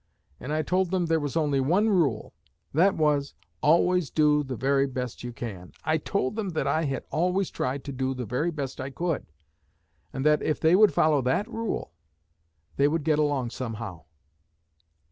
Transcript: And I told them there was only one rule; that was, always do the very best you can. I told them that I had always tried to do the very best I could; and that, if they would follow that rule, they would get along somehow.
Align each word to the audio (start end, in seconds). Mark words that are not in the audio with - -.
And 0.39 0.51
I 0.51 0.63
told 0.63 0.89
them 0.89 1.05
there 1.05 1.19
was 1.19 1.37
only 1.37 1.59
one 1.59 1.87
rule; 1.87 2.33
that 2.73 2.95
was, 2.95 3.35
always 3.61 4.09
do 4.09 4.41
the 4.41 4.55
very 4.55 4.87
best 4.87 5.23
you 5.23 5.31
can. 5.31 5.73
I 5.83 5.99
told 5.99 6.35
them 6.35 6.49
that 6.53 6.65
I 6.65 6.85
had 6.85 7.03
always 7.11 7.51
tried 7.51 7.83
to 7.83 7.91
do 7.91 8.15
the 8.15 8.25
very 8.25 8.49
best 8.49 8.81
I 8.81 8.89
could; 8.89 9.27
and 10.11 10.25
that, 10.25 10.41
if 10.41 10.59
they 10.59 10.75
would 10.75 10.91
follow 10.91 11.21
that 11.21 11.47
rule, 11.47 11.93
they 12.77 12.87
would 12.87 13.03
get 13.03 13.19
along 13.19 13.51
somehow. 13.51 14.05